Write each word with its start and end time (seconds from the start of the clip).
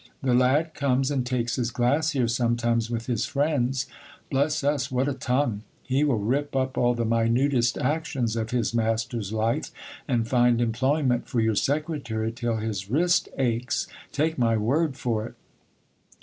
The 0.23 0.33
lad 0.33 0.73
comes 0.73 1.11
and 1.11 1.23
takes 1.23 1.57
his 1.57 1.69
glass 1.69 2.13
here 2.13 2.27
sometimes 2.27 2.89
with 2.89 3.05
his 3.05 3.25
friends. 3.27 3.85
Bless 4.31 4.63
us, 4.63 4.89
what 4.89 5.07
a 5.07 5.13
tongue! 5.13 5.61
He 5.83 6.03
will 6.03 6.17
rip 6.17 6.55
up 6.55 6.75
all 6.75 6.95
the 6.95 7.05
minutest 7.05 7.77
actions 7.77 8.35
of 8.35 8.49
his 8.49 8.73
master's 8.73 9.31
life, 9.31 9.69
and 10.07 10.27
find 10.27 10.59
employment 10.59 11.27
for 11.27 11.39
your 11.39 11.53
secretary 11.53 12.31
till 12.31 12.55
his 12.55 12.89
wrist 12.89 13.29
aches, 13.37 13.85
take 14.11 14.39
my 14.39 14.57
word 14.57 14.97
for 14.97 15.23
it. 15.27 15.35